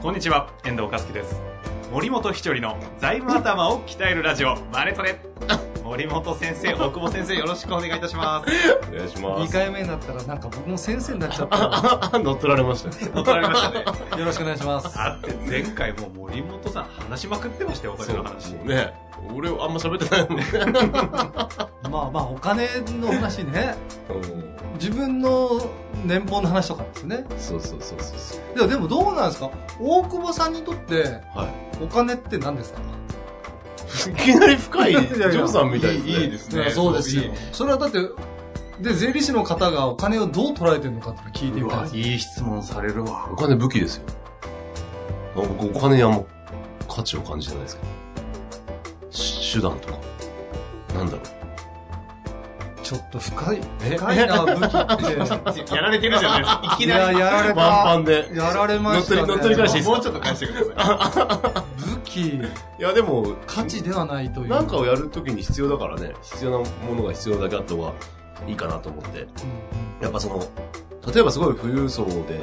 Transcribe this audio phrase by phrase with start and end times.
[0.00, 1.42] こんにちは、遠藤和樹です。
[1.92, 5.20] 森本ひちょりの財務頭を鍛えるラジオ、マネトレ。
[5.90, 8.52] 森本先生、 大久保先生、よろしくお願いいたします。
[8.92, 9.52] お願いしま2す。
[9.52, 12.18] 回目になったら なんか僕も先生になっちゃった。
[12.20, 13.10] 乗っ取られましたね。
[13.12, 13.84] 乗っ取られましたね。
[14.20, 14.96] よろしくお願いします。
[14.96, 18.50] だって前回もう森本さん話しまくってましたよ、お金の話。
[18.52, 18.94] ね、
[19.34, 20.44] 俺あんま喋ってないもんね。
[21.90, 22.68] まあまあお金
[23.00, 23.74] の話ね、
[24.08, 25.60] うん自分の
[26.06, 27.26] 年俸の話とかですね。
[27.36, 28.56] そうそうそうそうそう。
[28.56, 29.50] でもでもどうなんですか？
[29.78, 31.02] 大久保さんにとって
[31.34, 31.48] は
[31.82, 32.78] お金って何ですか？
[34.06, 34.10] い。
[34.10, 36.10] いきなり深い、ジョーさんみたいですね。
[36.10, 37.24] いいですねそうですよ。
[37.52, 37.98] それはだって、
[38.80, 41.96] で、税理士の方がお金をどう捉えてるのかって聞いてみたいです。
[41.96, 43.36] いい質問されるわお。
[43.36, 44.04] 金武器ですよ。
[45.34, 46.22] 僕、お金にあんま
[46.88, 49.12] 価値を感じてないですけど。
[49.12, 49.98] し手段とか。
[50.94, 51.22] なんだろう。
[52.82, 53.96] ちょっと深い、え？
[53.96, 55.74] 深いな、武器って。
[55.76, 56.62] やられてるじゃないですか。
[56.64, 57.18] いきなり。
[57.20, 57.60] やられた。
[57.60, 58.30] ワンパンで。
[58.34, 59.22] やられましたね。
[59.26, 59.92] 乗っ取り乗っ取り返していいっすか？
[59.92, 61.59] もうちょっと返してください。
[62.10, 64.48] 武器、いや、でも、価値ではないという。
[64.48, 67.92] なんかをやるときに必要だからね、必要なものが必要なだけあった方が
[68.46, 69.20] いいかなと思って。
[69.20, 69.28] うん
[70.00, 70.42] やっぱその、
[71.12, 72.40] 例えばすごい富裕層で、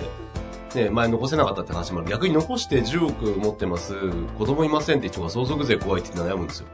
[0.75, 2.09] ね、前残せなかったって話もある。
[2.09, 3.93] 逆に残して10億持ってます、
[4.37, 6.67] 子供いませんって人が相続税怖いって悩むんですよ。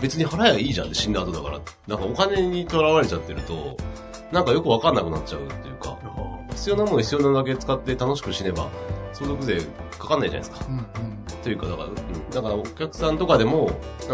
[0.00, 1.60] 別に払えばいいじゃんって死んだ後だから。
[1.86, 3.76] なんかお金にとらわれちゃってると、
[4.32, 5.96] なんかよくわかんなくなっちゃうっていうか、
[6.50, 8.68] 必要なもの必要なだけ使って楽しく死ねば、
[9.12, 9.60] 相続税
[9.98, 10.66] かかんないじゃないですか。
[10.68, 10.84] うんうん。
[11.42, 11.94] というか、だから、うん、
[12.30, 13.70] だからお客さんとかでも、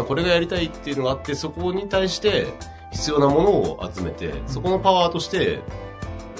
[0.07, 2.47] これがやりたいっていうのがあって、そこに対して
[2.91, 5.59] 必要なものを集めて、そこのパワーとして、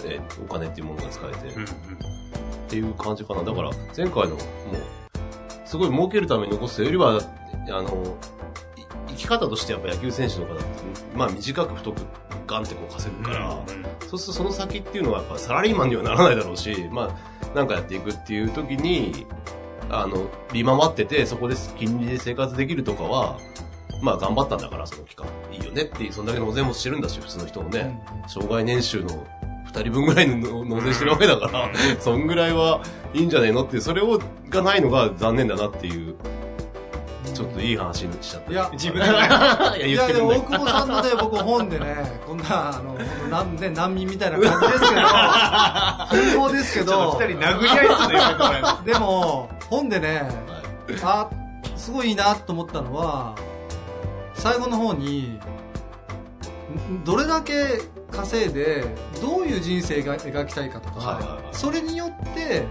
[0.05, 1.51] えーお金っていうものが使えて、っ
[2.69, 3.43] ていう感じかな。
[3.43, 4.37] だから、前回の、もう、
[5.65, 7.19] すごい儲けるために残すよりは、
[7.69, 8.17] あの、
[8.77, 10.63] い生き方としてやっぱ野球選手の方って、
[11.15, 12.01] まあ短く太く
[12.47, 13.63] ガンってこう稼ぐから、
[14.07, 19.25] そうするとその先っていうのはやっぱサラリーマンにはならないだろうし、まあ、なんかやっていくっていう時に、
[19.89, 23.37] あの、見回ってて、そこで金利で生活できるとかは、
[24.01, 25.27] まあ頑張ったんだから、その期間。
[25.51, 28.01] いいよねっていう、そんだけの納税もしてるんだし、普通の人もね。
[28.27, 29.25] 障害年収の
[29.65, 32.81] 二人分ぐらいの納税してるわけだから、そんぐらいは
[33.13, 36.15] いいんじゃねえのっていう、それを、がないのが残念だなっていう、
[37.39, 38.51] ちょっといい話にしちゃった。
[38.51, 40.59] いや自分でいや、いや、でも、言ってくんない。
[40.59, 42.93] 大久保さんのね、僕本でね、こんな、あの、
[43.29, 45.01] なんね、難民みたいな感じですけど、
[46.39, 50.29] 本当ですけちょっどと、二人殴り合いそうででも、本でね、
[51.01, 51.29] あ、
[51.77, 53.35] すごいいいなと思ったのは、
[54.33, 55.39] 最後の方に、
[56.91, 57.79] んどれだけ
[58.11, 58.83] 稼いで、
[59.21, 61.55] どういう人生が描きたいかとか、はいはいはい。
[61.55, 62.65] それによって、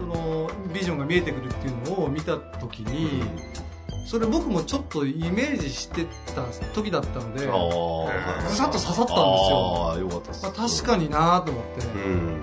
[0.00, 3.22] その、ビジョンが見えてくるっていうのを見たときに、
[4.06, 6.42] それ僕もちょっとイメージしてた
[6.74, 10.42] 時だったので、ぐさっと刺さったんですよああ、よかったです。
[10.42, 12.42] まあ、確かになと思って、うん。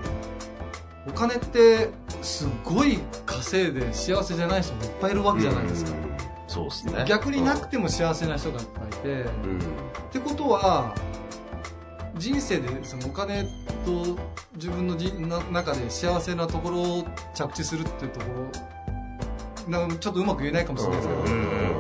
[1.09, 1.89] お金って
[2.21, 6.07] すごい稼いで幸せじゃない人もいっぱいいるわけじゃないですか、うん
[6.47, 7.05] そうですね。
[7.05, 9.59] 逆になくても幸せな人がいっぱいいて、うん。
[9.59, 9.61] っ
[10.11, 10.95] てことは
[12.17, 13.43] 人生でそのお金
[13.85, 14.17] と
[14.55, 18.25] 自分のじな中で幸せなところを着地するっていうとこ
[19.67, 21.77] ろなんかちょっとうまく言えないかもしれないですけど、うん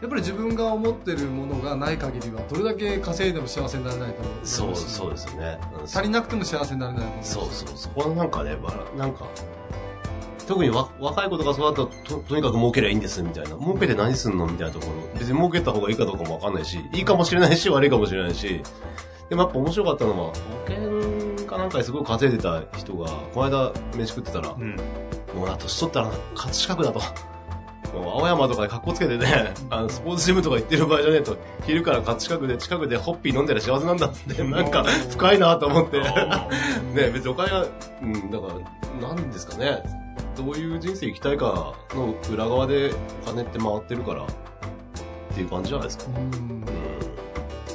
[0.00, 5.58] やっぱり自分が思ってるものがない限りはどれだけ稼いでも幸せになれないと思うそう、そうですね。
[5.80, 9.26] うん足りなくても幸せになれないと思うしそうそう、そこはなんかね、バラなんか、
[10.46, 13.56] 特にわ若い子とかそうだとと、とにかく儲けりゃいいんですみたいな。
[13.56, 15.18] 儲けて何すんのみたいなところ。
[15.18, 18.62] 別に儲けた方がいいかどうかもわかんないし、いいかもしれないし、悪いかもしれないし。
[19.28, 20.34] でもやっぱ面白かったのは、保
[20.66, 24.76] 険かなんかですごい稼いでた人が、この間飯食ってたら、うん。
[25.34, 27.00] もうな、年取ったら葛飾区だと。
[27.96, 36.00] もう青山とかで格好つけてね、あの、スポーツジムとか行ってる場合じゃねえと、昼から葛飾区で近くでホッピー飲んでりゃ幸せなんだって、なんか深いなと思って。
[36.00, 37.66] ね、別にお金が、
[38.02, 38.46] うん、だか
[39.00, 39.82] ら、なんですかね。
[40.36, 42.92] どういう人生生きたいかの裏側で
[43.24, 44.26] お金って回ってるから、っ
[45.34, 46.04] ていう感じじゃないですか。
[46.14, 46.95] うん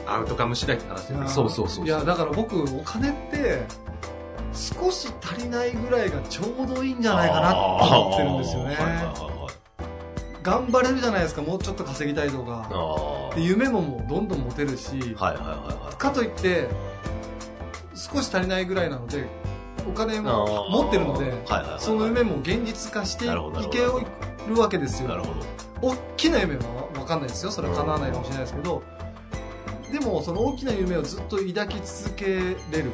[0.05, 1.27] アウトカム次第って話ですね。
[1.27, 3.61] そうそうそういやだから僕お金って
[4.53, 8.77] 少し足りないぐらいがちょうどいいんじゃないかなと思ってるんですよね。
[8.79, 8.85] あー。
[8.85, 9.51] はいはいはいはい。
[10.43, 15.15] 頑張れるじゃないですかもうちょっと稼ぎたいとかああで夢ももうどんどん持てるし、はいはい
[15.85, 16.67] はかといって
[17.93, 19.27] 少し足りないぐらいなので
[19.87, 20.19] お金。
[20.19, 21.79] も持ってるので、はいはいはいはい。
[21.79, 23.33] その夢も現実化していけ
[23.79, 24.01] ど
[24.47, 25.09] るわけですよ。
[25.09, 25.33] なるほ
[25.81, 25.93] ど。
[25.93, 26.61] 大きな夢は
[26.93, 27.51] 分かんないですよ。
[27.51, 28.83] それは叶わないかもしれないですけど、
[29.91, 32.91] でもその大きな夢をずっと抱き続けれる。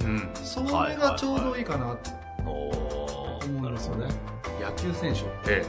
[0.00, 0.28] うん。
[0.34, 2.10] それがちょうどいいかなと
[2.50, 4.06] 思うんですよね。
[4.06, 4.16] なる
[4.60, 5.20] 野球選手。
[5.20, 5.64] って、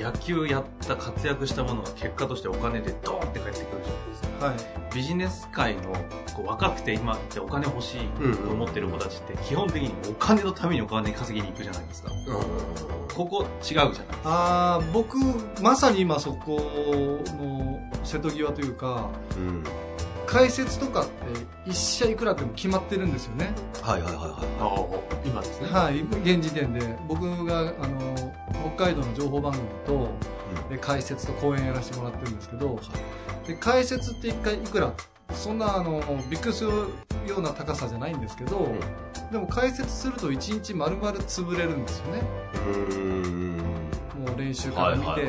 [0.00, 4.13] 野球やった活躍したものが結果としてお金でドーンって返ってくるじゃないですか。
[4.44, 5.92] はいビジネス界の
[6.34, 8.06] こう若くて今言ってお金欲しい
[8.44, 12.10] と思ってる子たちって基本的にお金のためにお金稼ぎに行くじゃないですか。
[13.14, 13.92] ここ違うじゃない
[14.24, 15.16] あー僕
[15.62, 16.60] まさに今そこ
[17.38, 19.64] の瀬戸際というかうん。
[20.34, 20.40] うん。
[20.40, 23.52] 解説とかって一社いくらでも決まってるんですよね。
[23.82, 25.68] はいはいはいは今ですね。
[25.68, 26.80] はい現時点で。
[27.08, 28.32] 僕があの
[28.74, 30.08] 北海道の情報番組と
[30.68, 32.80] で解説と講演やらせてもらってるんですけど
[33.46, 34.92] で解説って一回いくら
[35.32, 36.00] そんなあの
[36.30, 36.70] びっくりする
[37.26, 38.68] ような高さじゃないんですけど、
[39.32, 42.22] でも解説すると一日丸々潰れるんですよね。
[44.18, 45.26] もう練習から見て、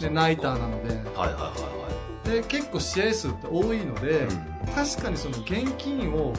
[0.00, 0.94] でナイターなので。
[1.18, 1.87] はいはいは
[2.28, 4.26] で結構試合数って多いので。
[4.74, 6.32] 確かにその現金を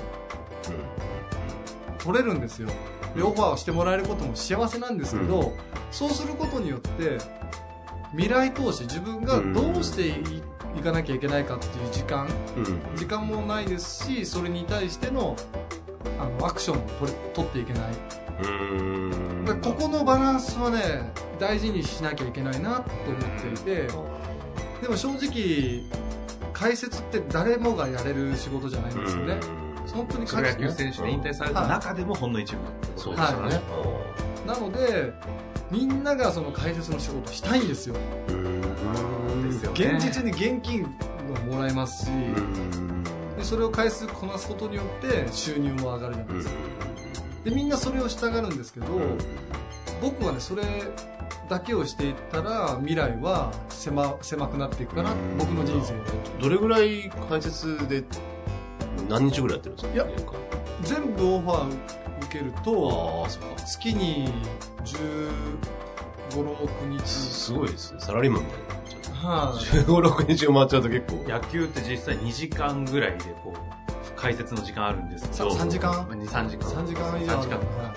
[1.98, 2.70] 取れるんですよ。
[3.16, 5.54] でオファーをしてもらえることも幸せなんですけど、う
[5.92, 7.18] そうすることによって
[8.12, 12.28] 未来投資自分がどうしてい,、かなきゃいけないかっていう時間。
[12.96, 15.36] 時間もないですしそれに対しての
[16.20, 17.84] あのアクションを取れ取っていけない、
[19.62, 23.88] ここのバランスはね大事にしなきゃいけないなと思っていて
[24.82, 25.84] でも正直
[26.54, 29.40] 解説って誰もがやれる仕事じゃないんですよね。
[29.94, 33.46] 本当にプロ野球選手で引退された中でもほんの一部ってことそうですよね。
[33.46, 33.64] ですよね。
[34.46, 35.14] なので
[35.72, 37.96] みんながその解説の仕事したいんですよ。
[37.96, 40.90] ですよね現実に現金が
[41.48, 42.12] もらえますし。
[43.38, 46.54] でそれを回数こなすことによって収入も上がるじゃないですか、
[47.46, 48.88] でみんなそれをしたがるんですけど、
[50.02, 50.64] 僕はねそれ
[51.50, 55.94] だけをしていったら未来は狭狭くなっていくかなうん僕の人生
[56.42, 58.04] どれぐらい解説で
[59.10, 59.94] 何日ぐらいやってるんですか？
[59.94, 60.06] いや
[60.84, 61.68] 全部オファー
[62.26, 63.62] 受けるとああ、そうか。
[63.66, 64.32] 月に
[64.84, 65.30] 1
[66.32, 68.00] 5 6日すすごいですね。
[68.00, 69.20] サラリーマンみたいな。
[69.30, 71.28] はい、15、6日埋まっちゃうと結構。
[71.28, 73.58] 野球って実際2時間ぐらいでこう、
[74.16, 75.52] 解説の時間あるんですけど。
[75.56, 76.70] さ3時間？2、3時間。
[76.70, 77.58] 3時間以上3時間。
[77.58, 77.94] は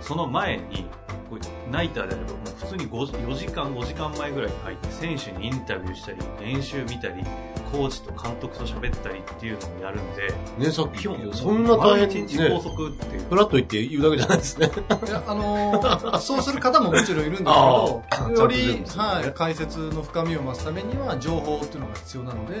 [0.00, 0.86] その前に、
[1.30, 7.24] こうナイターであればもう普通に5 4時間、5時間前ぐらいに入って、選手にインタビューしたり、練習見たり、
[7.70, 12.60] コーチと監督と喋ったりっていうのをやるんで、ね、さっき基本、、そんな大変日拘ね。
[12.62, 13.28] 束っていう。
[13.28, 14.66] フラッと言って言うだけじゃないですね。
[15.06, 22.56] いや、あのーそうする方ももちろんいるんですけどよりねはい、解説の深みを増すためには情報っていうのが必要なので、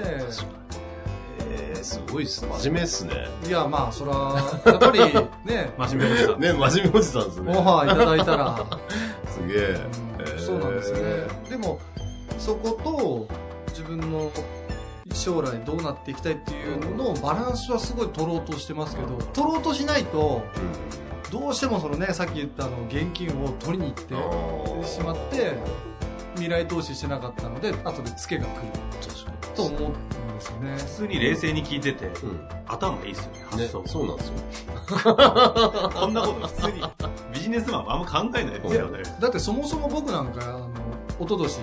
[1.50, 2.44] えー、すごいっす。
[2.46, 3.12] 真面目っすね。
[3.46, 4.12] いや、まあ、そら、
[4.72, 5.00] やっぱり
[5.44, 6.40] ね、真面目おじさん。
[6.40, 7.52] ね、真面目おじさんですオフね。
[7.58, 8.56] ァーいただいたら、
[9.28, 9.58] すげえ。
[9.58, 9.76] うん
[10.20, 11.00] えーそうなんですね。
[11.48, 11.78] でも、
[12.38, 13.28] そこと
[13.70, 14.30] 自分の
[15.12, 20.42] 将来どうなっていきたいっていうののバランスはすごい取ろうとしてますけど、取ろうとしないと、
[21.30, 24.84] どうしてもそのね、さっき言ったあの、現金を取りに行ってうん。
[24.84, 25.54] しまって、
[26.34, 28.62] 未来投資してなかったので、後でツケが来る。
[29.54, 29.94] と思うん
[30.40, 30.76] ですよね。
[30.76, 32.48] 普通に冷静に聞いてて、うん。
[32.66, 34.34] 頭いいっすよね、ね発想。、そうなんですよ。
[35.94, 36.82] こんなこと普通に、
[37.32, 39.02] ビジネスマンはあんま考えないですよね。
[39.20, 40.70] だってそもそも僕なんか、あの、
[41.20, 41.60] 一昨年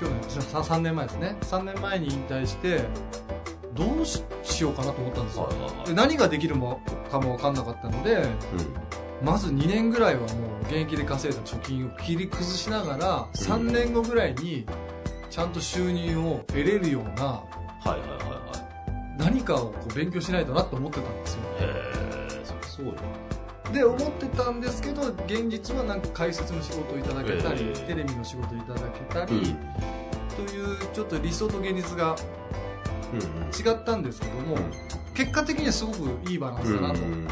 [0.00, 1.36] 去年、さ3年前ですね。
[1.42, 2.84] 3年前に引退して、
[3.74, 5.48] どうししようかなと思ったんですよ。
[5.86, 6.80] で何ができるも
[7.10, 8.24] かも分かんなかったので、
[9.22, 10.28] まず2年ぐらいはもう
[10.62, 14.66] 現役で稼いだ貯金を切り崩しながら、3年後ぐらいに
[15.28, 17.42] ちゃんと収入を得れるような
[17.80, 18.52] はいはいはいは
[19.18, 19.18] い。
[19.18, 21.40] 何かをこう勉強しないとなって思ってたんですよ。
[21.60, 22.28] へえ、
[22.66, 22.94] そうよ。
[23.72, 30.46] で、思ってたんですけど、現実はなんか解説の仕事をいただけたり、テレビの仕事をいただけたり、うん。
[30.46, 32.16] というちょっと理想と現実が
[33.12, 34.56] うん違ったんですけども、
[35.14, 37.00] 結果的にはすごくいいバランスだなと。
[37.00, 37.26] うん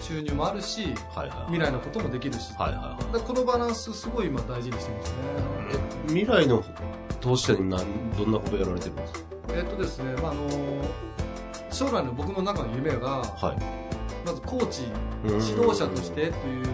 [0.00, 1.52] 収入もあるし、はいはいはい。
[1.52, 2.52] 未来のこともできるし。
[2.58, 3.22] はいはいはい。
[3.22, 5.16] このバランスすごい今大事にしてますね。
[6.06, 6.64] え未来の
[7.20, 7.80] 投資者に何
[8.16, 9.20] どんなことやられてるんですか？
[9.54, 10.48] えっとですね、まあ、あの
[11.70, 13.58] 将来の僕の中の夢が、はい。
[14.26, 14.82] まずコーチ、
[15.24, 16.66] うん指導者としてという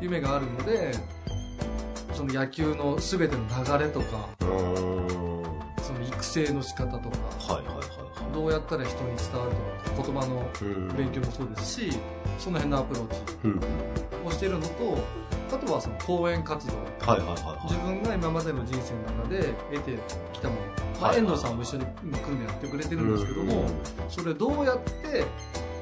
[0.00, 0.92] 夢があるので、
[2.12, 3.42] その野球の全ての
[3.78, 4.28] 流れとか。
[5.82, 7.16] その育成の仕方とか、
[8.32, 9.52] どうやったら人に伝わる
[9.84, 10.42] とか、言葉の
[10.96, 11.92] 勉強もそうですし、
[12.38, 13.60] その辺のアプローチうん。
[14.26, 14.98] をしているのと、
[15.54, 16.72] あとはその講演活動
[17.06, 17.72] はいはいはいはい。
[17.72, 19.98] 自分が今までの人生の中で得て
[20.32, 20.60] きたもの、
[21.00, 21.86] まあ、はい遠藤さんも一緒に
[22.22, 23.68] 組んでやってくれてるんですけども、うん
[24.08, 25.24] それをどうやって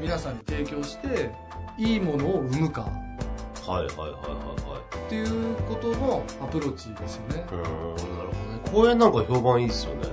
[0.00, 1.30] 皆さんに提供して
[1.78, 5.06] いいものを生むかはいはいはいはいはい。
[5.06, 8.70] っていうことのアプローチですよねうーん、なるほどね。
[8.72, 10.08] 公園なんか評判いいっすよね。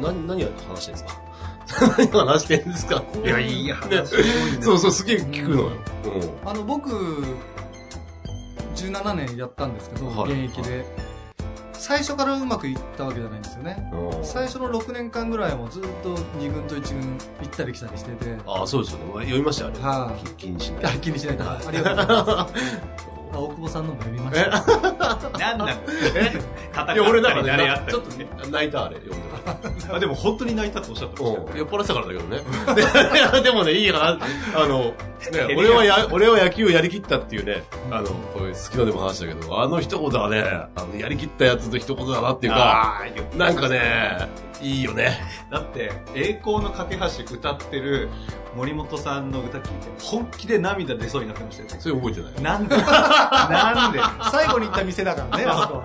[0.00, 1.20] な、な、何話してんですか？
[1.98, 3.02] 何話してんですか？
[3.24, 4.06] いや、いい話
[4.62, 5.68] そうそう、すげえ聞くのよ。
[6.44, 6.48] うん。
[6.48, 6.90] あの僕
[8.92, 10.84] 17年やったんですけど、はい現役で。
[11.72, 13.90] 最初からうまくいったわけじゃないんですよね。
[13.92, 14.24] うん。
[14.24, 18.36] 最初の6年間ぐらいもずっと2軍と1軍行ったり来たりしてて。
[18.46, 19.04] ああ、そうですよね。
[19.12, 20.12] 読みましたよ、あれ。
[20.12, 20.26] はい。
[20.28, 20.94] き気にしない。
[20.94, 21.42] あ気にしないで。
[21.42, 22.54] ありがとうございます
[23.34, 25.72] あ大久保さんのも読みましたなん なんだ？
[25.72, 25.78] よ。
[26.74, 28.02] 戦いや、俺なんかね、誰やったりちょっ
[28.42, 31.58] と泣いた、あれ、読んであでも本当に泣いたっておっしゃってましたようん。
[31.58, 32.40] 酔っ払ってたからだけどね。
[32.74, 34.18] でいやでもね、いいかな。
[34.62, 34.94] あの、ね、
[35.56, 40.42] 俺はや、俺は野球をやりきったっていうね、あの、これ好きなでも話したけど、あの一言はね、
[40.74, 43.02] あの、やりきったやつの一言だなっていうか、
[43.36, 44.28] なんかね、
[44.60, 45.20] いいよね。
[45.50, 48.08] だって、栄光の架け橋歌ってる
[48.56, 49.70] 森本さんの歌聞いて、
[50.04, 51.76] 本気で涙出そうになってましたよね。
[51.80, 52.42] それ覚えてない。
[52.42, 52.76] なんで？
[52.78, 54.00] なんで？
[54.30, 55.82] 最後に行った店だからねあそこ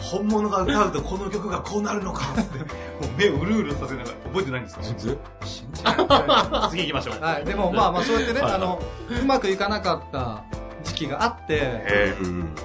[0.00, 4.82] 本物が歌うとこの曲がこうなるのかって、もう目をうるうるさせながら、覚えてないんですか？
[4.82, 5.08] 信じ
[5.84, 7.20] られない次行きましょう。
[7.22, 8.82] はい、でもまあまあそうやってね、はいあの、
[9.22, 10.42] うまくいかなかった
[10.84, 12.14] 時期があって。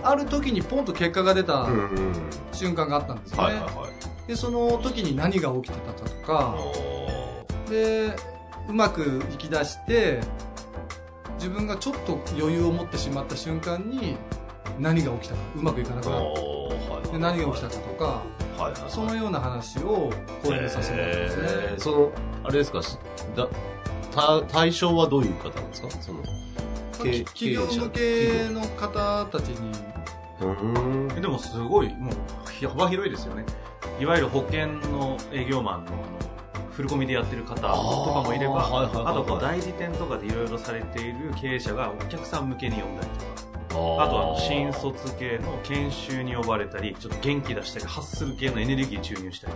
[0.04, 1.68] ある時にポンと結果が出た。
[2.52, 3.44] 瞬間があったんですよね。
[3.44, 3.70] はいはいは
[4.26, 4.28] い。
[4.28, 6.56] で、その時に何が起きてたかとか、
[7.70, 8.14] で、
[8.68, 10.20] うまくいき出して、
[11.36, 14.18] 自分がちょっと余裕を持ってしまった瞬間に、
[14.80, 17.12] 何が起きたか、うまくいかなくなっおーはいはいた。
[17.14, 20.12] で、何が起きたかとか、はいはいはいそのような話を
[20.44, 21.44] 講演させてもらってますね。
[21.48, 22.12] えーその、
[22.44, 22.98] あれですか、し
[23.36, 23.48] だ
[24.14, 25.90] た対象はどういう方なんですか？
[25.92, 26.24] その、
[27.04, 29.72] 経企業向けの方たちに。
[31.22, 32.14] でもすごい、もう、
[32.68, 33.44] 幅広いですよね。
[34.00, 36.27] いわゆる保険の営業マンの、あの、
[36.78, 43.08] フルコミでやってる方とかもいれば、あとこう代理店とかでいろいろされている経営者がお客さん向けに呼んだり
[43.68, 49.54] とか、ああとあの、新卒系の研修に呼ばれたり、ちょっと元気出したり、発する系のエネルギー注入したり、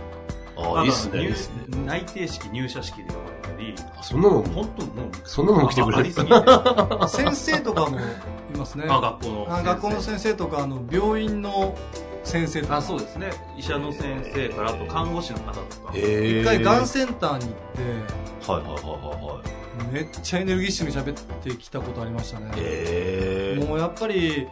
[0.56, 1.20] ああ、いいっすね。
[1.20, 1.84] いい入っすね。
[1.86, 8.88] 内定式、入社式で呼ばれたり、あそんなのも、本当もう、そんなのも来てくれる先生とかもいますね。
[8.88, 9.46] 学校の。
[9.48, 11.76] あ学校の先生とか、あの、病院の
[12.32, 12.76] 先生とか。
[12.78, 13.30] あ、そうですね。
[13.58, 15.92] 医者の先生から、あと看護師の方とか。
[15.94, 17.54] へ一回がんはセンターに行っ
[18.48, 19.44] いはいはいはいはい。
[19.44, 22.50] て、めっちゃエネルギッシュに喋ってきたことありましたね。
[22.56, 23.64] へえ。
[23.64, 24.48] もうやっぱり、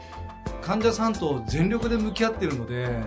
[0.61, 3.03] 患者さんと全力で向き合ってるので、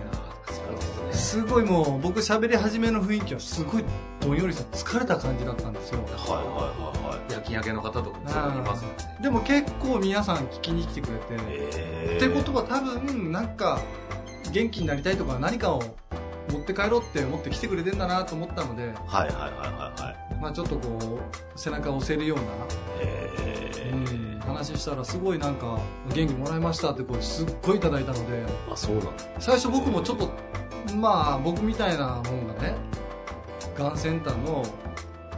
[1.12, 3.84] すごいもう僕喋り始めの雰囲気はすごい
[4.20, 6.00] どんよりした疲れた感じだったんですよ。
[6.02, 7.32] はいはいはいはい。
[7.32, 9.18] 夜勤明けの方とかもすごいいますもんね。
[9.22, 11.44] でも結構皆さん聞きに来てくれて、
[11.78, 13.80] へってことは多分なんか
[14.54, 15.82] 元気になりたいとか何かを
[16.52, 20.34] 持って帰ろうって思って来てくれてんだなと思ったので、はいはいはいはいはい。
[20.40, 21.18] まあちょっとこ
[21.56, 22.44] う背中を押せるような、
[23.00, 24.40] へえ。
[24.46, 25.80] 話したらすごいなんか
[26.14, 29.06] 元気もらいましたってこうすっごいいただいたのであ、そうな。
[29.40, 30.30] 最初僕もちょっと
[30.94, 32.76] まあ僕みたいなもんがね
[33.76, 34.64] がんセンターの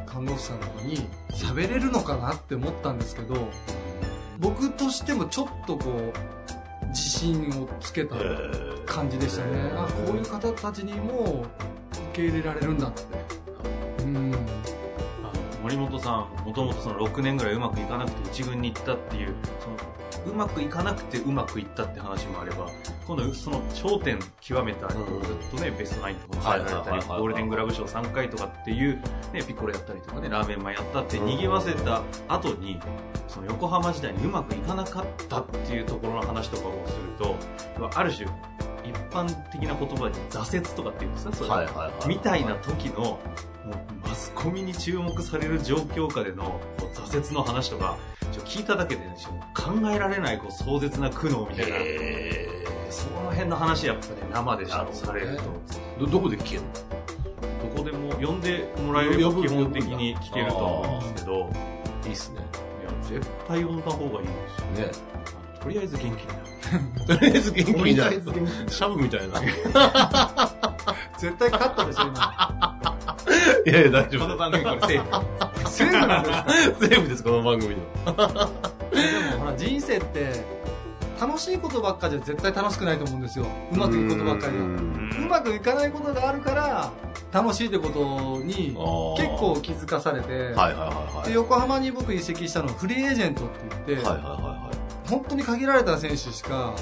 [0.05, 3.49] 看護師さんとかに喋れるのかなって思ったんですけど
[4.39, 8.66] 僕としてもちょっとこう自信をつけたへえ。
[8.97, 9.71] 感じでしたね。
[9.75, 11.45] あこういう方たちにも
[11.93, 13.03] 受け入れられるんだって。
[14.03, 14.17] うん。
[14.17, 19.77] あの森本さん、もともとその6年ぐらいうまくいかなくて一軍に行ったっていう、その、
[20.33, 22.69] うまくいかなくてうまくいったって話もあれば、
[23.07, 24.99] 今度その頂点極めた、ずっ
[25.51, 26.99] とね、ベストナインとかも入られたり、はいはい。
[27.01, 28.95] はいはいゴールデングラブ賞3回とかっていう、
[29.35, 32.81] ね、ピッコロやったりとかね、ラーメンマンやったって賑わせた後に、
[33.29, 37.37] その横浜時代にうまくいかなかったっていうところの話とかをすると、
[37.95, 38.27] ある種、
[38.89, 41.33] 一般的な言葉で挫折とかっていうんですか？
[41.35, 42.09] それはいはいはい。
[42.09, 43.19] みたいな時の、も
[44.05, 47.97] うマスコミに注目される状況下でのこう挫折の話とか、
[48.33, 49.17] ちょ聞いただけで、ね、
[49.55, 52.49] 考えられないこう壮絶な苦悩みたいな、へ
[52.91, 56.69] その辺の話やっぱね、生でされると、ーど、どこで聞けるの？
[57.75, 61.51] どこでも呼んでもらえれば基本的に聞けると思うんですけど、
[62.05, 62.41] いいっすね。
[62.83, 64.33] いや絶対呼んだ方がいいで
[64.77, 64.87] すよ。
[64.87, 64.93] ね。
[65.69, 67.19] とりあえず元気になる。
[67.19, 68.75] とりあえず元気になるとりあえず元気。
[68.75, 69.41] シャブみたいな。
[69.41, 69.43] い
[71.19, 72.79] 絶対勝ったでしょ今
[73.67, 74.23] やいや、大丈夫。
[74.23, 75.03] この番組これセー
[75.65, 75.71] フ。
[75.71, 76.47] セーフなんですか？
[76.81, 77.77] セーフです、この番組の。
[78.07, 80.45] でもほら人生って
[81.21, 86.91] 楽しいことばっかじゃ絶対楽しくないと思うんですようまくいくことばっかりはううんまくいかないことがあるから
[87.33, 88.77] 楽しいってことに
[89.17, 90.71] 結構気づかされて、はいはいは
[91.13, 91.29] いはい。
[91.29, 93.53] で横浜に僕移籍したのはフリーエージェントって
[93.87, 94.56] 言って、はいはいはいはい。
[95.09, 96.75] 本当に限られた選手しか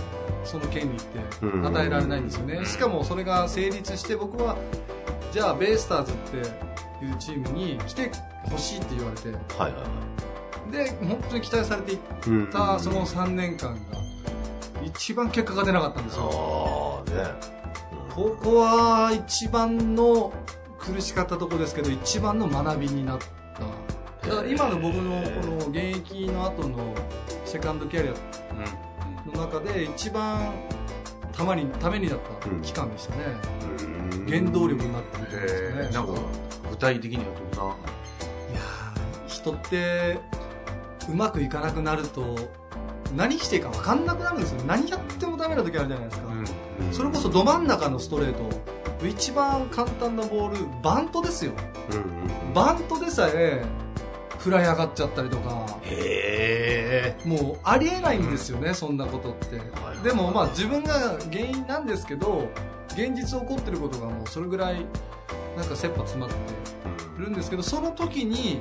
[0.45, 1.19] その権利って
[1.66, 4.57] 与えられないんですよね、しかもそれが成立して僕は
[5.33, 6.37] じゃあベイスターズって
[7.04, 8.11] いうチームに来て
[8.50, 9.28] ほしいって言われて。
[9.28, 9.87] はいはいは
[10.69, 10.73] い。
[10.73, 11.99] で本当に期待されていっ
[12.50, 13.81] たその3年間が
[14.83, 17.02] 一番結果が出なかったんですよ。
[17.07, 17.54] ああ、ね。
[18.14, 20.33] ここは一番の
[20.78, 23.26] 苦しかったところですけど一番の学びになった
[24.28, 26.95] だから今の僕のこの現役の後の
[27.45, 28.12] セカンドキャリア
[29.37, 30.52] の中で一番
[31.33, 33.25] たまにためになった期間でしたね、
[34.12, 34.26] うん。
[34.26, 36.12] 原動力になってると思うんですよねなんか
[36.71, 37.75] 具体的にはどんな？
[37.75, 40.19] いやー人って
[41.11, 42.37] うまくいかなくなると
[43.14, 44.62] 何していいか分かんなくなるんですよ。
[44.66, 46.28] 何やってもダメな時あるじゃないですか、
[46.93, 48.49] それこそど真ん中のストレート。
[49.07, 51.52] 一番簡単なボールバントですよ。
[51.90, 52.04] うんうん
[52.49, 52.54] うん。
[52.54, 53.62] バントでさえ
[54.45, 57.27] フライ上がっちゃったりとかへえ。
[57.27, 59.63] もうありえないんですよね、そんなことって、は
[59.95, 60.93] いでもまあ自分が
[61.33, 62.51] 原因なんですけど
[62.89, 64.85] 現実起こってることがもうそれぐらい
[65.57, 66.37] なんか切羽詰まって
[67.19, 68.61] るんですけどその時に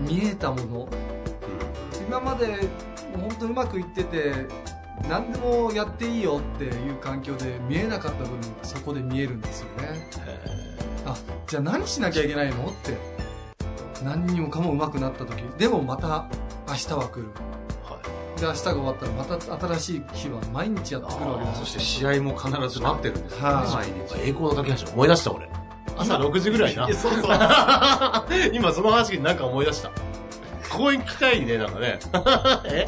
[0.00, 0.88] 見えたもの
[2.08, 2.46] 今まで
[3.16, 4.32] もう本当にうまくいってて
[5.08, 10.10] 何でもやっていいよっていう環境で見えなかった部分がそこで見えるんですよね
[11.06, 13.19] あじゃあ何しなきゃいけないのって
[14.04, 16.26] 何にもかもうまくなった時でもまた
[16.68, 17.28] 明日は来る。
[18.40, 21.60] で明日が終わったらまた新しい日は毎日やってくるわけです。
[21.60, 23.44] そして試合も必ず待ってるんですよね。
[23.44, 23.90] はい。
[23.90, 24.14] 毎日。
[24.22, 25.48] 栄光の架け橋思い出した俺。
[25.98, 26.86] 朝6時ぐらいな。
[26.94, 27.22] そうそう。
[28.54, 29.90] 今その話になんか思い出した。
[30.70, 31.98] 公園来たいね、なんかね。
[32.66, 32.86] え？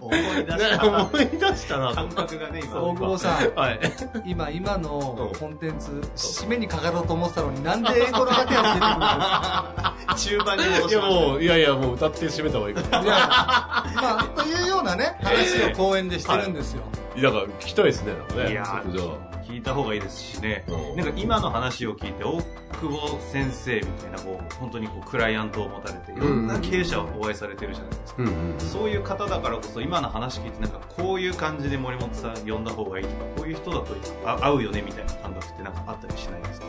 [0.00, 0.86] 思い出した。
[0.86, 2.80] 思い出したな感覚がね今。
[2.82, 3.54] 大久保さん。
[3.54, 3.80] はい。
[4.26, 5.38] 今今のうん。
[5.38, 9.94] コンテンツ締めにかかろうと思ってたのになんで英語のだけやって出てくるんですか？
[10.16, 16.82] 中盤に戻いやしましたもう、いやいや、もう歌って締めた方がいいかいやまあというようなね 話を公演でしてるんですよ、
[17.16, 17.22] ら。
[17.22, 18.50] だから聞きたいですね、なんかね。
[18.50, 19.33] いやちょっとじゃあ。
[19.48, 20.96] 聞いた方がいいですしね、うん。
[20.96, 22.38] なんか今の話を聞いて大
[22.80, 33.86] 久保先生みたいなこう本当にこうクライアントを持たれていろんな経営者をお会いされてるじゃないですか、うんうんそういう方だからこそ今の話聞いてなんかこういう感じで森本さん呼んだ方がいいとかこういう人だと
[34.26, 36.66] あ合うよねみたいな感覚ってなんかあったりしないですか？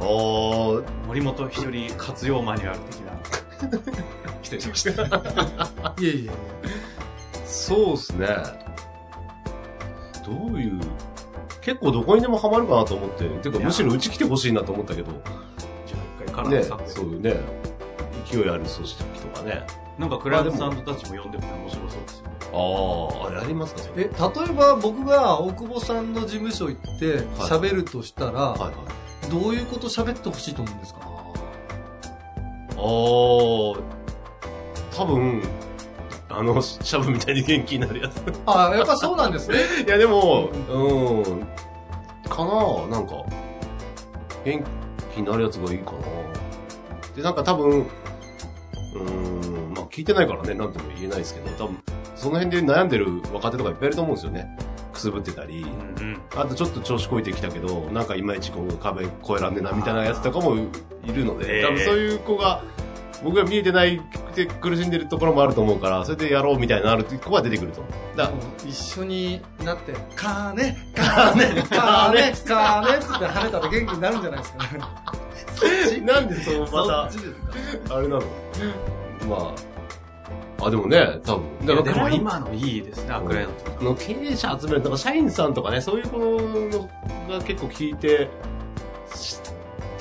[0.00, 3.12] あー、森本一人活用マニュアル的な。
[4.42, 5.92] 失礼しました。
[6.02, 6.30] いえいえ。
[7.46, 8.26] そうっすね。
[10.26, 10.80] どういう、
[11.62, 15.12] 結構どこにでもハマるかなと思って、てかむしろうち来てほしいなと思ったけど、
[15.86, 17.36] じゃあ一回カラねーさん、で、そういうね、
[18.30, 19.64] 勢いある組織とかね。
[19.98, 22.32] なんかクライアントさんたちも呼んでも面白そうですよね。
[22.52, 22.56] あ
[23.24, 23.82] あ、あれありますか？
[23.96, 24.10] え例え
[24.52, 29.30] ば僕が大久保さんの事務所行って喋るとしたら、はいはい。
[29.30, 31.00] どういうこと喋ってほしいと思うんですか？
[32.70, 33.82] あー、
[34.96, 35.42] 多分、
[36.32, 38.22] あの、シャブみたいに元気になるやつ。
[38.46, 39.58] あやっぱそうなんですね。
[39.86, 41.46] いや、でも、うん、
[42.28, 43.24] かななんか、
[44.44, 44.64] 元
[45.14, 45.98] 気になるやつがいいかな。
[47.14, 47.86] で、なんか多分、うん、
[49.74, 51.78] まあ聞いてないからね、なんとも言えないですけど、多分、
[52.16, 54.56] その辺で悩んでる若手とかいっぱいいると思うんですよね。
[54.92, 55.62] くすぶってたり、
[55.98, 56.20] うんうん。
[56.36, 61.68] あとちょっと調子こいてきたけど、なんかいまいちこう壁越えらんねえなみたいなやつとかもいるので、えー。
[61.68, 62.62] 多分そういう子が、
[63.22, 68.16] 僕が見えてないくて苦しんでるところもあると思うから、それでやろうみたいになる子は出てくると思う。
[68.16, 68.30] だ
[68.66, 74.80] 一緒になって「カーネカーネカーネカーネ」っつって跳ねたら元気になるんじゃないですかね。
[76.04, 78.22] なんでそう、また、あれなの？
[79.28, 79.54] ま
[80.60, 81.66] あ、あ、でもね、多分。
[81.66, 83.46] だから、も今のいいですね、クラ
[83.80, 86.88] ンの経営者集める、なんか社員さんとかね、そういう子の
[87.28, 88.28] が結構聞いて、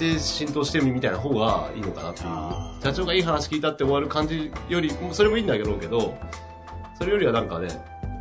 [0.01, 2.75] て浸透してるみたいな方がいいのかなっていうあ。
[2.83, 6.17] 社長がいい話聞いたって終わる感じより、それもいいんだけど、けど、
[6.97, 7.69] それよりはなんかね、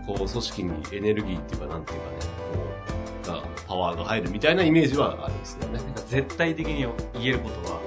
[0.06, 2.16] こう、組織にエネルギーっていうか、なんていうかね、
[2.52, 5.78] こう、がパワーが入るみたいなイメージはあるんですよね。
[5.78, 7.80] なんか絶対的に言えることは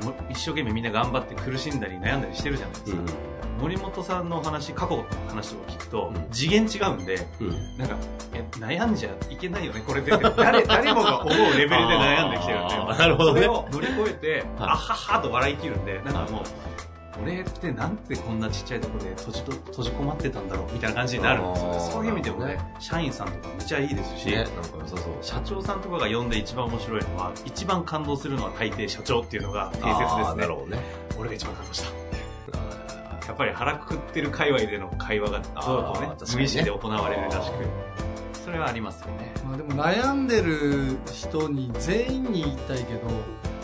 [0.00, 3.02] あのも一生懸命みんな頑張って苦しんだり悩んだりしてるじゃないですか、
[3.62, 6.26] 森本さんのお話過去の話とか聞くと、うん。
[6.32, 7.16] 次元違うんで。
[7.78, 7.96] なんか
[8.34, 10.10] え悩んじゃいけないよねこれで。
[10.10, 13.40] 誰誰もが思うレベルで悩んできてるんでなるほどね。
[13.40, 16.44] それを乗り越えて、あははと笑い切るんでなんかもう、はい。
[17.22, 21.80] 俺ってなんてこんなちっちゃいところで閉じと閉じ込まってたんだろうみたいな感じになるんですよ。
[21.92, 25.12] そういう意味でもね社員さんとかめちゃいいですし、ね、なんか良さそう。
[25.22, 30.40] 社長さんとかが読んで一番面白いのは一番感動するのは大抵社長っていうのが定説ですね。
[30.40, 30.78] なるほどね。
[31.16, 32.01] 俺が一番感動した
[33.32, 37.54] やっぱり腹くくってる界隈での会話がこうこうね無意識で行われるらしく。
[38.44, 39.32] それはありますよね。
[39.46, 43.00] まあでも悩んでる人に全員に言いたいけど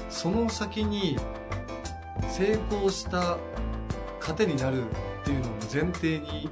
[0.08, 1.18] その先に
[2.30, 3.36] 成功した
[4.20, 6.48] 糧になるっていうのを前提に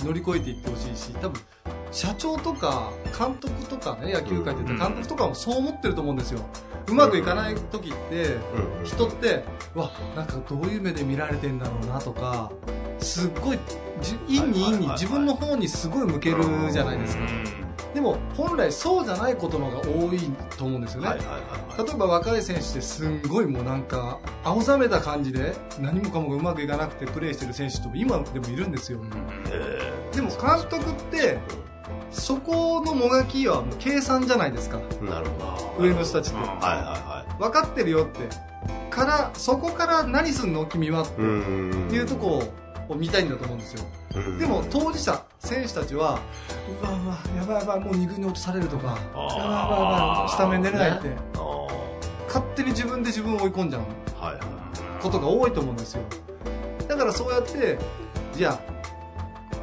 [0.00, 1.40] 乗り越えていってほしいし多分
[1.90, 6.40] 社長とか監督とかね野球界って言ったら監督とかもそう思ってると思うんですよ。
[6.40, 6.42] う
[6.94, 8.36] まくいかない時って
[8.84, 9.44] 人って
[9.74, 12.50] うわなんかどういう目で見られてんだろうなとか
[12.98, 13.58] すっごい
[14.00, 17.24] じ陰に陰に自分の方にすごい向けるじゃないですか。
[17.94, 20.18] でも本来そうじゃないことの方が多い
[20.58, 21.08] と思うんですよね、
[21.78, 29.00] 例えば若い選手ってすんごいもうなんか青ざめた感じで何もかもがうまくいかなくてプレーしてる選手と今でもいるんですよ。
[29.46, 31.38] へでも監督って
[32.10, 34.78] そこのもがきはもう計算じゃないですか。
[34.78, 35.84] ーなるほど。
[35.84, 36.38] 上の人たちって。
[36.38, 38.28] はいは分かってるよって。
[38.90, 41.20] からそこから何すんの君はって。
[41.20, 41.30] いは
[41.92, 42.42] いうとこ
[42.88, 43.84] を見たいんだと思うんですよ。
[44.14, 44.38] うん。
[44.38, 46.18] でも当事者選手たちは
[46.82, 48.86] うわうわやばいやばいもう2軍に落とされるとか。
[48.86, 52.26] やばいやばいやばいスタメン出れないって、あー。
[52.26, 53.82] 勝手に自分で自分を追い込んじゃう
[54.22, 54.42] はいはい。
[55.02, 56.02] ことが多いと思うんですよ。
[56.88, 57.78] だからそうやって
[58.34, 58.75] じゃあ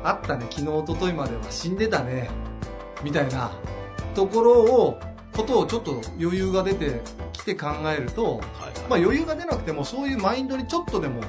[0.03, 0.45] あったね。
[0.49, 2.29] 昨日一昨日までは死んでたね。
[3.03, 3.51] みたいな。
[4.13, 4.99] ところを
[5.35, 8.41] ことをちょっと余裕が出てきて考えると、はいはい。
[8.89, 11.21] まあ、余裕が出なくてもそういうマインドにちょっとでも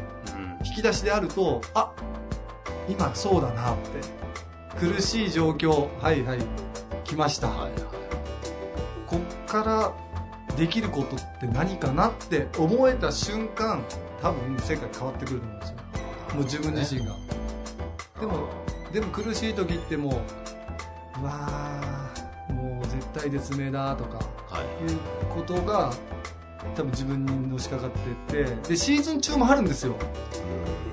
[0.64, 1.92] 引き出しであるとあ
[2.88, 4.24] 今そうだなって。
[4.78, 5.88] 苦しい状況。
[6.00, 6.38] はいはい。
[7.04, 7.82] 来ました、はいはい。
[9.06, 13.82] こっからできることって何かなって思えた瞬間
[14.20, 15.76] 多分世界変わってくると思うんですよ。
[16.34, 17.14] もう自分自身が、
[18.20, 18.48] でも
[18.94, 20.22] でも苦しい時っても
[21.18, 24.90] ううわーもう絶対絶命だとかはい。
[24.90, 24.98] いう
[25.35, 25.92] ことが
[26.76, 27.90] 多分自分にのしかかっ
[28.28, 29.96] てってでシーズン中もあるんですよ。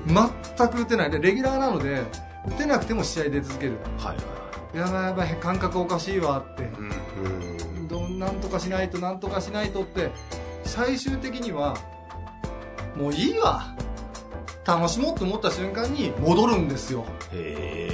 [0.08, 1.12] 全く打てない。
[1.12, 2.04] でレギュラーなので
[2.48, 3.74] 打てなくても試合出続ける。
[4.00, 6.64] はいはいやばいやばい感覚おかしいわって。
[6.64, 7.88] うん。
[7.88, 10.10] どんなんとかしないとなんとかしないとって
[10.64, 11.78] 最終的には
[12.96, 13.76] もういいわ
[14.65, 17.06] 楽しもうと思った瞬間に戻るんですよ。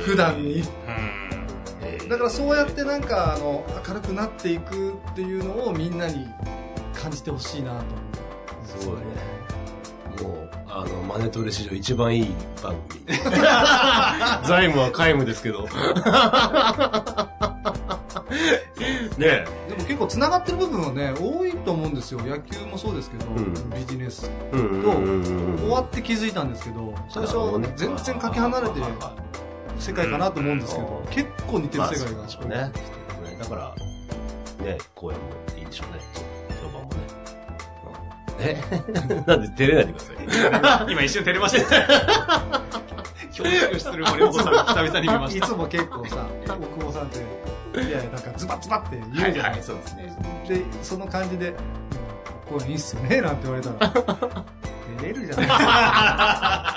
[0.03, 0.63] 普段に。
[2.10, 6.27] だからそうやってなんかあの明るくなっていくっていうのをみんなに
[6.93, 8.82] 感じてほしいなと思う。
[8.82, 9.03] すごいね。
[10.21, 13.06] もうあのマネトレ史上一番いい番組。
[14.47, 15.67] 財務は皆無ですけど
[19.17, 19.45] ね。
[19.67, 22.19] でも結構つながってる部分はね多いと思うんですよ。
[22.21, 23.53] 野球もそうですけど、うん。
[23.71, 28.86] ビジネスうんうんうんうん終わって気づいたんですけど最初は全然かけ離れてる
[29.80, 32.71] 世界かなと思うんですけどうん結構似てる世界が、まあそうねね。
[33.39, 33.75] だから
[34.65, 35.23] ね公演も
[35.58, 36.01] いいんでしょうね。
[36.62, 36.97] 評判もね。
[38.38, 38.43] うん。
[38.45, 39.23] え？
[39.27, 40.91] なんで照れないでください。
[40.93, 42.58] 今一瞬照れました。
[43.38, 45.45] 恐縮する森本さんが久々に見ました。
[45.45, 47.19] いつも結構さ大久保さんって
[47.82, 49.56] いやいやなんかズバズバって言うじゃない。
[49.56, 50.18] ですか、そうですね。
[50.48, 51.54] でその感じで
[52.50, 53.92] 「これいいっすよね」なんて言われたら。
[54.98, 56.77] 照れるじゃないですか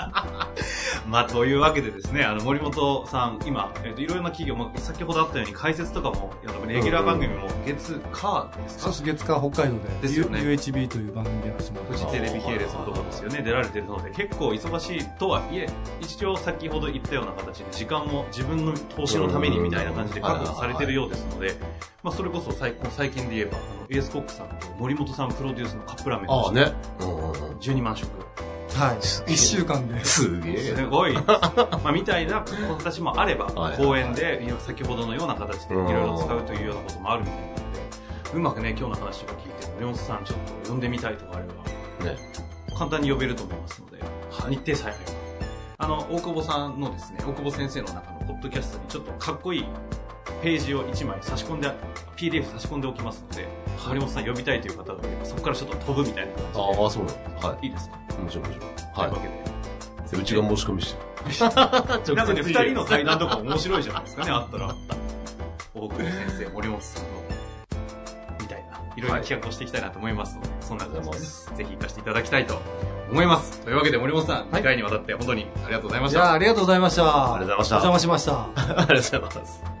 [1.11, 8.83] まあ、というわけでですね、あの、森本さん、今、えっ、と、いろいろな企業も、先ほどあったように解説とかも、いやレギュラー番組も月、火ですか？
[8.83, 10.39] そうす月間北海道でですよね。
[10.39, 15.69] UHB という番組でやらせてもらってフジテレビ系列のところですよね、出られてるので、結構忙しいとはいえ、
[15.99, 21.55] 一応先ほど言ったような形で、時間も自分の投資のためにみたいな感じで確保されてるようですので、
[22.03, 26.73] まあ、それこそ最最近で言えば、あの、エースコックさんと森本さんプロデュースのカップラーメンああね。
[27.01, 27.57] うんうんうん。
[27.57, 28.07] 12万食。
[28.75, 28.97] はい。
[28.97, 30.03] 1週間で。
[30.05, 30.57] すげえ。
[30.75, 31.13] すごい。
[31.13, 32.43] まあ、みたいな
[32.77, 37.61] 形もあればはい、公演で、先ほどのような形でいろいろ使うというようなこともあるみたいなので、
[38.33, 41.53] うまくね、今日の話とか聞いて、森本さんちょっと呼んでみたいとかあれば、
[42.11, 42.17] ね。
[42.77, 44.03] 簡単に呼べると思いますので、
[44.49, 45.21] 日程さえあれば。
[45.77, 49.65] あの、大久保さんのですね、大久保先生の中のポッドキャストにちょっとかっこいい
[50.41, 51.71] ページを1枚差し込んで、
[52.15, 53.47] PDF 差し込んでおきますので、
[53.87, 56.59] 森本さん呼びたいという方がいれば、そこからちょっと飛ぶみたいな感じで。
[56.59, 57.49] ああそうなの。
[57.49, 57.65] はい。
[57.67, 57.69] い。
[57.69, 60.17] いですかもちろんもちろんというわはけで。
[60.17, 60.21] い。
[60.21, 61.11] うちが申し込みして
[62.15, 64.75] なんかね、二人の対談とか面白いじゃないですかね、あったら。
[65.73, 67.09] 大久保先生、森本さんの、
[68.41, 72.59] みたいな、いろいろ企画をしていきたいなと思いますので、そんな感じで、ぜひ行かせていただきたいと
[73.09, 73.61] 思います。
[73.61, 74.61] というわけで、森本さん、はい。
[74.61, 76.19] 2回にわたって本当にありがとうございました。
[76.19, 77.03] じゃあありがとうございました。
[77.05, 77.75] あありがとうございました。
[77.75, 78.33] お邪魔しました。
[78.81, 79.80] ありがとうございます